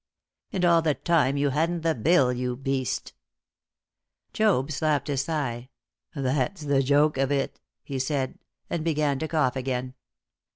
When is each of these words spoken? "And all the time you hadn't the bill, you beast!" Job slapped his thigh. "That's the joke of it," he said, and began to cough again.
"And 0.51 0.65
all 0.65 0.81
the 0.81 0.95
time 0.95 1.37
you 1.37 1.49
hadn't 1.51 1.81
the 1.81 1.93
bill, 1.93 2.33
you 2.33 2.55
beast!" 2.55 3.13
Job 4.33 4.71
slapped 4.71 5.09
his 5.09 5.25
thigh. 5.25 5.69
"That's 6.15 6.61
the 6.63 6.81
joke 6.81 7.19
of 7.19 7.31
it," 7.31 7.59
he 7.83 7.99
said, 7.99 8.39
and 8.67 8.83
began 8.83 9.19
to 9.19 9.27
cough 9.27 9.55
again. 9.55 9.93